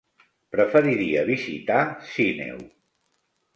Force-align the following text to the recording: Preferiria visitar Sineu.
Preferiria 0.55 1.27
visitar 1.29 1.85
Sineu. 2.15 2.67